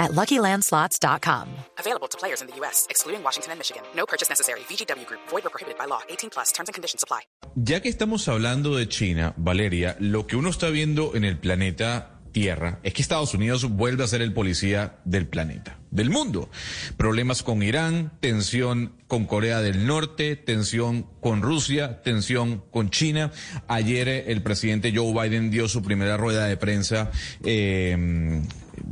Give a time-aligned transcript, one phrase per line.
[0.00, 1.46] at LuckyLandSlots.com.
[1.78, 3.82] Available to players in the U.S., excluding Washington and Michigan.
[3.94, 4.60] No purchase necessary.
[4.60, 5.20] VGW Group.
[5.28, 6.00] Void or prohibited by law.
[6.08, 6.50] 18 plus.
[6.52, 7.20] Terms and conditions apply.
[7.54, 12.16] Ya que estamos hablando de China, Valeria, lo que uno está viendo en el planeta
[12.32, 16.48] Tierra es que Estados Unidos vuelve a ser el policía del planeta, del mundo.
[16.96, 23.32] Problemas con Irán, tensión con Corea del Norte, tensión con Rusia, tensión con China.
[23.68, 27.10] Ayer eh, el presidente Joe Biden dio su primera rueda de prensa
[27.42, 28.42] eh,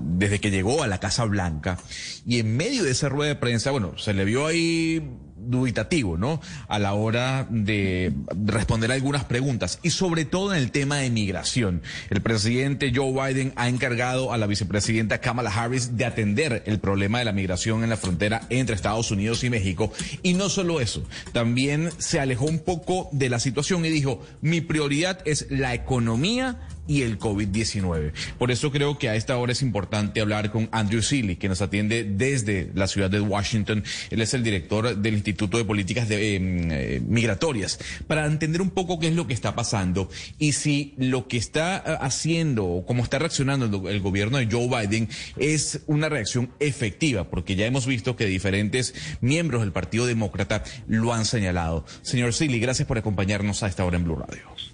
[0.08, 1.78] desde que llegó a la Casa Blanca
[2.26, 5.02] y en medio de esa rueda de prensa, bueno, se le vio ahí
[5.48, 6.40] dubitativo, ¿no?
[6.68, 8.12] A la hora de
[8.44, 11.82] responder algunas preguntas y sobre todo en el tema de migración.
[12.10, 17.18] El presidente Joe Biden ha encargado a la vicepresidenta Kamala Harris de atender el problema
[17.18, 19.92] de la migración en la frontera entre Estados Unidos y México.
[20.22, 24.60] Y no solo eso, también se alejó un poco de la situación y dijo, mi
[24.60, 28.12] prioridad es la economía y el COVID-19.
[28.38, 31.62] Por eso creo que a esta hora es importante hablar con Andrew Seeley, que nos
[31.62, 33.84] atiende desde la ciudad de Washington.
[34.10, 38.70] Él es el director del Instituto de Políticas de, em, eh, Migratorias, para entender un
[38.70, 42.86] poco qué es lo que está pasando y si lo que está eh, haciendo o
[42.86, 47.86] cómo está reaccionando el, gobierno de Joe Biden es una reacción efectiva, porque ya hemos
[47.86, 51.84] visto que diferentes miembros del Partido Demócrata lo han señalado.
[52.02, 54.67] Señor Seeley, gracias por acompañarnos a esta hora en Blue Radio.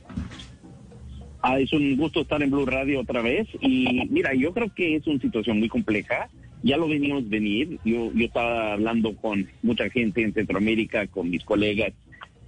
[1.47, 3.47] Ah, es un gusto estar en Blue Radio otra vez.
[3.61, 6.31] Y mira, yo creo que es una situación muy compleja.
[6.63, 7.79] Ya lo venimos venir.
[7.85, 11.93] Yo, yo estaba hablando con mucha gente en Centroamérica, con mis colegas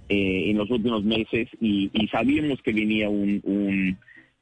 [0.09, 3.99] eh, en los últimos meses y, sabíamos que venía un, un,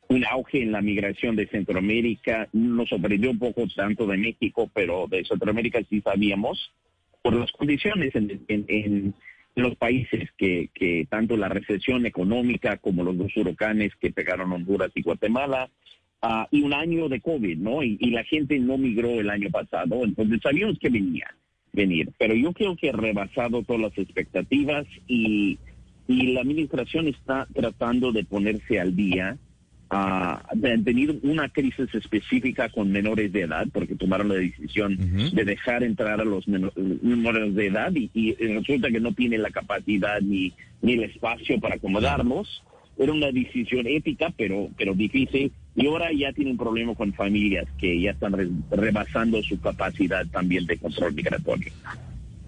[0.07, 2.47] un, auge en la migración de Centroamérica.
[2.53, 6.71] Nos sorprendió un poco tanto de México, pero de Centroamérica sí sabíamos
[7.21, 9.15] por las condiciones en, en, en
[9.55, 14.91] los países que, que tanto la recesión económica como los dos huracanes que pegaron Honduras
[14.95, 15.69] y Guatemala,
[16.21, 17.83] uh, y un año de COVID, ¿no?
[17.83, 21.33] Y, y, la gente no migró el año pasado, entonces sabíamos que venía
[21.71, 25.59] venir, pero yo creo que ha rebasado todas las expectativas y,
[26.07, 29.37] y la administración está tratando de ponerse al día
[29.95, 34.97] uh, de tener una crisis específica con menores de edad, porque tomaron la decisión uh
[34.97, 35.31] -huh.
[35.31, 39.49] de dejar entrar a los menores de edad y, y, resulta que no tienen la
[39.49, 42.63] capacidad ni, ni el espacio para acomodarlos.
[42.97, 45.51] Era una decisión ética, pero, pero difícil.
[45.75, 50.25] Y ahora ya tienen un problema con familias que ya están re rebasando su capacidad
[50.27, 51.71] también de control migratorio.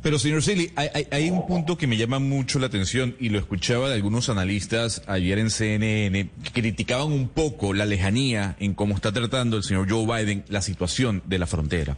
[0.08, 3.90] Pero, señor Silly, hay, un punto que me llama mucho la atención y lo escuchaba
[3.90, 9.12] de algunos analistas ayer en CNN que criticaban un poco la lejanía en cómo está
[9.12, 11.98] tratando el señor Joe Biden la situación de la frontera.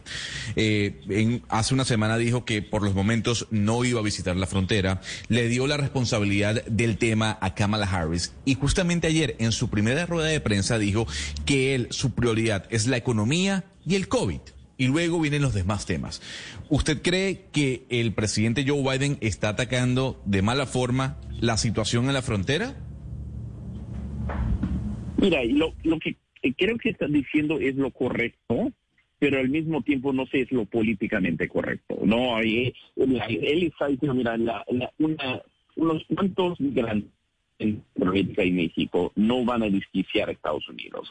[0.56, 5.00] Eh, hace una semana dijo que por los momentos no iba a visitar la frontera,
[5.28, 8.32] le dio la responsabilidad del tema a Kamala Harris.
[8.44, 11.06] Y justamente ayer en su primera rueda de prensa dijo
[11.46, 14.40] que él, su prioridad es la economía y el COVID
[14.80, 16.22] y luego vienen los demás temas.
[16.70, 22.14] ¿Usted cree que el presidente Joe Biden está atacando de mala forma la situación en
[22.14, 22.74] la frontera?
[25.18, 26.16] Mira, lo, lo que
[26.56, 28.72] creo que está diciendo es lo correcto,
[29.18, 31.98] pero al mismo tiempo no sé es lo políticamente correcto.
[32.02, 34.64] No, él, él está diciendo, mira, la,
[34.96, 35.42] una,
[35.76, 37.19] unos cuantos migrantes
[37.60, 41.10] Centroamérica y México no van a desquiciar a Estados Unidos.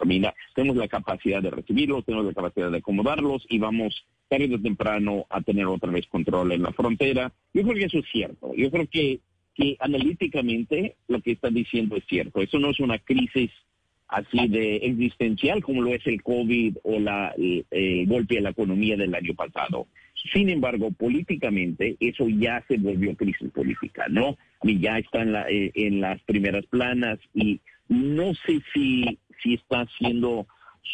[0.55, 5.25] Tenemos la capacidad de recibirlos, tenemos la capacidad de acomodarlos y vamos tarde o temprano
[5.29, 7.31] a tener otra vez control en la frontera.
[7.53, 8.53] Yo creo que eso es cierto.
[8.55, 9.19] Yo creo que,
[9.53, 12.41] que analíticamente lo que están diciendo es cierto.
[12.41, 13.51] Eso no es una crisis
[14.07, 18.97] así de existencial como lo es el COVID o la, el golpe a la economía
[18.97, 19.87] del año pasado.
[20.33, 24.37] Sin embargo, políticamente eso ya se volvió crisis política, ¿no?
[24.63, 29.53] Y ya está en, la, eh, en las primeras planas y no sé si, si
[29.55, 30.45] está siendo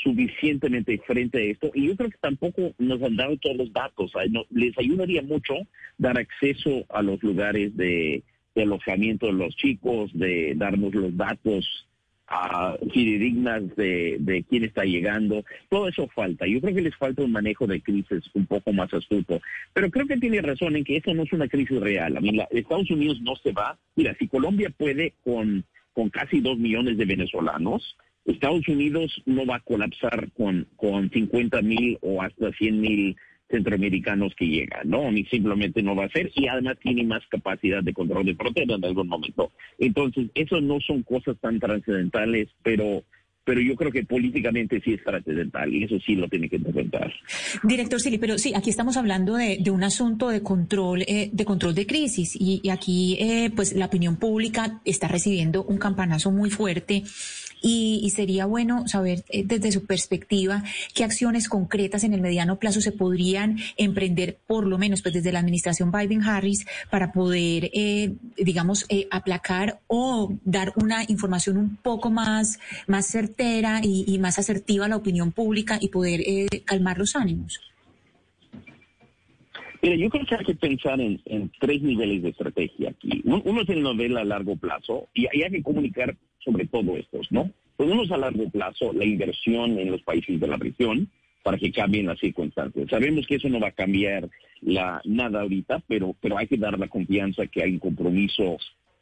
[0.04, 4.12] suficientemente frente a esto y yo creo que tampoco nos han dado todos los datos.
[4.52, 5.56] Les ayudaría mucho
[5.98, 8.24] dar acceso a los lugares de
[8.56, 11.88] alojamiento de los chicos, de darnos los datos
[12.30, 15.44] uh, fidedignas de, de quién está llegando.
[15.70, 16.48] Todo eso falta.
[16.48, 19.42] Yo creo que les falta un manejo de crisis un poco más astuto.
[19.74, 22.18] Pero creo que tiene razón en que esto no es una crisis real.
[22.18, 23.78] A mí, la, Estados Unidos no se va.
[23.96, 25.64] Mira, si Colombia puede con,
[25.94, 27.96] con casi dos millones de venezolanos,
[28.26, 33.16] Estados Unidos no va a colapsar con, con 50 mil o hasta 100 mil
[33.50, 35.12] centroamericanos que llegan, ¿no?
[35.12, 38.76] Ni simplemente no va a ser y además tiene más capacidad de control de frontera
[38.76, 39.52] en algún momento.
[39.78, 43.04] Entonces, eso no son cosas tan trascendentales, pero
[43.46, 47.14] pero yo creo que políticamente sí es trascendental y eso sí lo tiene que enfrentar.
[47.64, 51.76] Director Sili, pero sí, aquí estamos hablando de, un asunto de control, eh, de control
[51.76, 57.04] de crisis y, aquí eh, pues la opinión pública está recibiendo un campanazo muy fuerte
[57.68, 60.64] y, sería bueno saber eh, desde su perspectiva
[60.94, 65.32] qué acciones concretas en el mediano plazo se podrían emprender, por lo menos pues desde
[65.32, 72.12] la administración Biden-Harris, para poder, eh, digamos, eh, aplacar o dar una información un poco
[72.12, 76.22] más, más certera y, más asertiva a la opinión pública y poder
[76.66, 77.60] calmar los ánimos.
[79.82, 83.22] Mira, yo creo que hay que pensar en, tres niveles de estrategia aquí.
[83.26, 86.16] Uno es el nivel a largo plazo y, hay que comunicar
[86.46, 87.52] sobre todo estos, ¿no?
[87.76, 91.10] Pues uno es a largo plazo la inversión en los países de la región
[91.44, 92.88] para que cambien las circunstancias.
[92.90, 94.30] Sabemos que eso no va a cambiar
[94.62, 98.58] la, nada ahorita, pero, pero hay que dar la confianza que hay un compromiso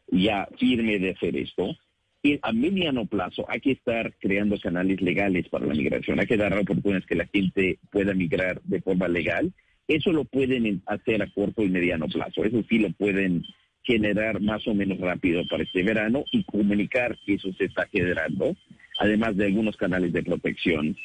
[0.09, 1.77] ya firme de hacer esto.
[2.23, 6.19] Y a mediano plazo hay que estar creando canales legales para la migración.
[6.19, 9.53] Hay que dar oportunidades que la gente pueda migrar de forma legal
[9.87, 12.43] eso lo pueden hacer a corto y mediano plazo.
[12.43, 13.43] Eso sí lo pueden
[13.83, 18.55] generar más o menos rápido para este verano y comunicar que eso se está generando,
[18.99, 20.95] además de algunos canales de protección.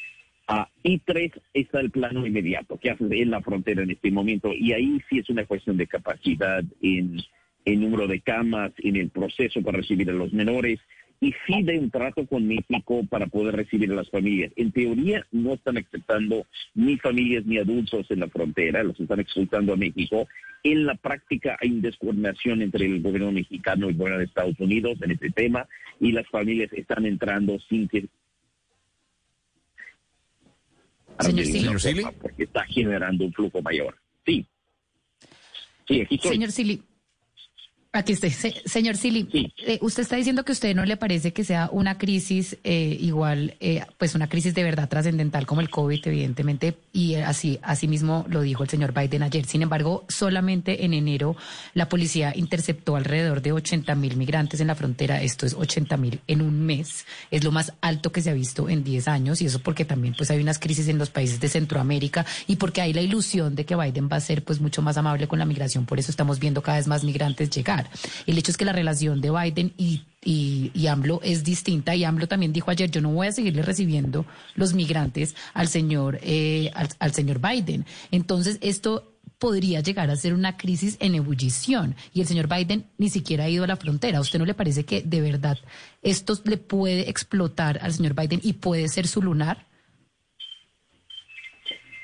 [0.47, 4.51] Ah, y tres, está el plano inmediato que hace en la frontera en este momento.
[4.53, 7.21] Y ahí sí es una cuestión de capacidad en,
[7.65, 10.79] en número de camas, en el proceso para recibir a los menores
[11.21, 14.51] y sí de un trato con México para poder recibir a las familias.
[14.55, 16.45] En teoría no están aceptando
[16.75, 20.27] ni familias ni adultos en la frontera, los están expulsando a México.
[20.63, 24.59] En la práctica hay una descoordinación entre el gobierno mexicano y el gobierno de Estados
[24.59, 25.67] Unidos en este tema
[25.99, 28.07] y las familias están entrando sin que
[31.19, 32.03] Señor Sili.
[32.21, 33.97] Porque está generando un flujo mayor.
[34.25, 34.45] Sí.
[35.87, 36.31] Sí, aquí estoy.
[36.31, 36.81] Señor Sili,
[37.91, 38.29] Aquí estoy.
[38.29, 39.27] señor Sili,
[39.65, 42.95] eh, usted está diciendo que a usted no le parece que sea una crisis eh,
[42.99, 47.87] igual, eh, pues una crisis de verdad trascendental como el COVID, evidentemente, y así, así
[47.87, 49.43] mismo lo dijo el señor Biden ayer.
[49.47, 51.35] Sin embargo, solamente en enero
[51.73, 55.23] la policía interceptó alrededor de 80 mil migrantes en la frontera.
[55.23, 57.07] Esto es 80 mil en un mes.
[57.31, 60.13] Es lo más alto que se ha visto en 10 años y eso porque también
[60.15, 63.65] pues hay unas crisis en los países de Centroamérica y porque hay la ilusión de
[63.65, 65.87] que Biden va a ser pues mucho más amable con la migración.
[65.87, 67.78] Por eso estamos viendo cada vez más migrantes llegar.
[68.25, 72.27] El hecho es que la relación de Biden y, y, AMLO es distinta y AMLO
[72.27, 77.13] también dijo ayer, yo no voy a seguirle recibiendo los migrantes al señor, eh, al,
[77.13, 77.85] señor Biden.
[78.11, 83.09] Entonces, esto podría llegar a ser una crisis en ebullición y el señor Biden ni
[83.09, 84.17] siquiera ha ido a la frontera.
[84.17, 85.57] ¿A usted no le parece que de verdad
[86.01, 89.68] esto le puede explotar al señor Biden y puede ser su lunar?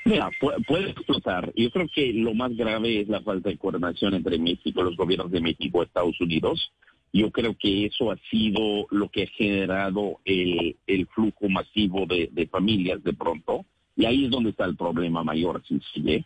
[0.06, 0.30] Mira,
[0.68, 1.52] puede, explotar.
[1.56, 5.32] Yo creo que lo más grave es la falta de coordinación entre México, los gobiernos
[5.32, 6.72] de México y Estados Unidos.
[7.12, 10.76] Yo creo que eso ha sido lo que ha generado el,
[11.12, 13.66] flujo masivo de, familias de pronto.
[13.96, 16.24] Y ahí es donde está el problema mayor, si sigue.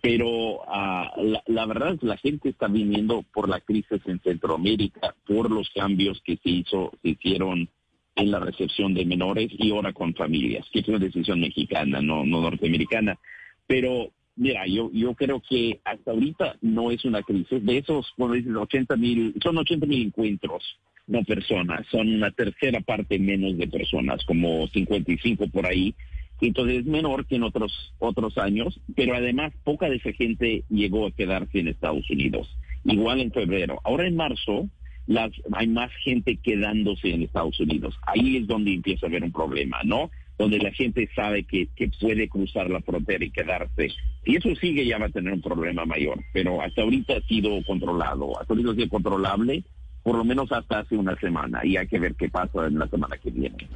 [0.00, 1.12] Pero ah,
[1.46, 5.70] la, verdad es que la gente está viniendo por la crisis en Centroamérica, por los
[5.70, 7.68] cambios que se hizo, se hicieron
[8.16, 12.24] en la recepción de menores y ahora con familias, que es una decisión mexicana, no,
[12.24, 13.18] no norteamericana.
[13.66, 17.64] Pero mira, yo, yo creo que hasta ahorita no es una crisis.
[17.64, 22.80] De esos, como dices, 80 mil, son 80 mil encuentros, no personas, son una tercera
[22.80, 25.94] parte menos de personas, como 55 por ahí.
[26.40, 31.06] Entonces es menor que en otros, otros años, pero además poca de esa gente llegó
[31.06, 32.48] a quedarse en Estados Unidos.
[32.84, 33.80] Igual en febrero.
[33.84, 34.68] Ahora en marzo,
[35.06, 37.94] las, hay más gente quedándose en Estados Unidos.
[38.06, 40.10] Ahí es donde empieza a haber un problema, ¿no?
[40.38, 41.68] Donde la gente sabe que,
[42.00, 43.90] puede cruzar la frontera y quedarse.
[44.24, 47.62] Y eso sigue ya va a tener un problema mayor, pero hasta ahorita ha sido
[47.64, 49.64] controlado, hasta ahorita ha sido controlable,
[50.02, 52.88] por lo menos hasta hace una semana, y hay que ver qué pasa en la
[52.88, 53.68] semana que viene.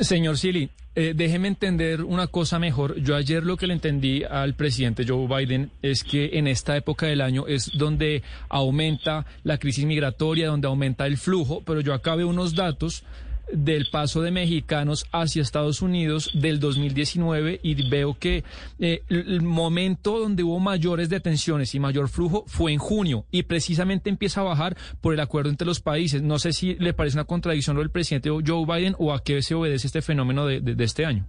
[0.00, 2.98] Señor Sili, eh, déjeme entender una cosa mejor.
[2.98, 7.06] Yo ayer lo que le entendí al presidente Joe Biden es que en esta época
[7.06, 12.14] del año es donde aumenta la crisis migratoria, donde aumenta el flujo, pero yo acá
[12.14, 13.04] veo unos datos
[13.52, 18.44] del paso de mexicanos hacia Estados Unidos del 2019 y veo que
[18.78, 24.10] eh, el momento donde hubo mayores detenciones y mayor flujo fue en junio y precisamente
[24.10, 26.22] empieza a bajar por el acuerdo entre los países.
[26.22, 29.42] No sé si le parece una contradicción lo del presidente Joe Biden o a qué
[29.42, 31.26] se obedece este fenómeno de, de este año.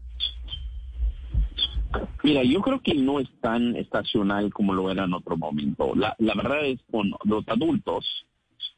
[2.23, 5.93] Mira, yo creo que no es tan estacional como lo era en otro momento.
[5.95, 8.26] La, la verdad es con los adultos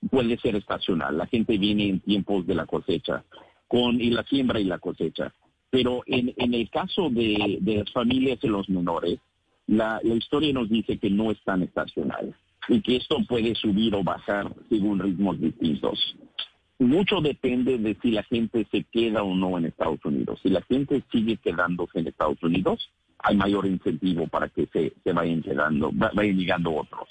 [0.10, 1.18] puede ser estacional.
[1.18, 3.24] La gente viene en tiempos de la cosecha,
[3.68, 5.34] con y la siembra y la cosecha.
[5.70, 9.20] Pero en, el caso de, las familias y los menores,
[9.68, 12.34] la, historia nos dice que no están estacionados
[12.68, 16.16] y que esto puede subir o bajar según ritmos distintos.
[16.80, 20.40] Mucho depende de si la gente se queda o no en Estados Unidos.
[20.42, 22.90] Si la gente sigue quedándose en Estados Unidos,
[23.20, 27.08] hay mayor incentivo para que se, se vayan quedando, vayan llegando otros.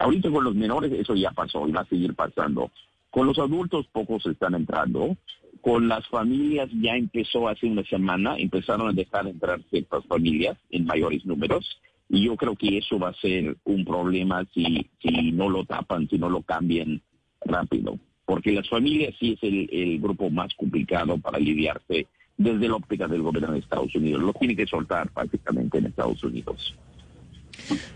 [0.00, 2.70] Ahorita con los menores eso ya pasó y va a seguir pasando.
[3.10, 5.16] Con los adultos pocos están entrando.
[5.60, 10.86] Con las familias ya empezó hace una semana, empezaron a dejar entrar ciertas familias en
[10.86, 11.78] mayores números.
[12.08, 14.88] Y yo creo que eso va a ser un problema si,
[15.34, 17.02] no lo tapan, si no lo cambian
[17.44, 17.98] rápido.
[18.24, 22.06] Porque las familias sí es el, el grupo más complicado para lidiarse
[22.38, 24.22] desde la óptica del gobierno de Estados Unidos.
[24.22, 26.74] Lo tiene que soltar prácticamente en Estados Unidos.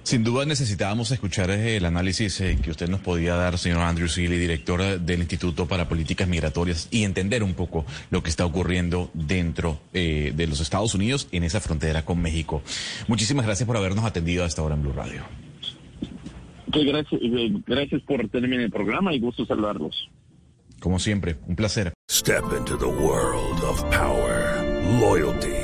[0.02, 4.08] Sin duda necesitábamos escuchar eh, el análisis eh, que usted nos podía dar, señor Andrew
[4.08, 8.44] Seeley, director eh, del Instituto para Políticas Migratorias, y entender un poco lo que está
[8.44, 12.62] ocurriendo dentro de los Estados Unidos en esa frontera con México.
[13.08, 15.22] Muchísimas gracias por habernos atendido hasta ahora en Blue Radio.
[16.66, 17.20] gracias,
[17.66, 20.08] gracias por tenerme en el programa y gusto saludarlos.
[20.80, 21.92] Como siempre, un placer.
[22.10, 24.62] Step into the world of power,
[25.00, 25.63] loyalty.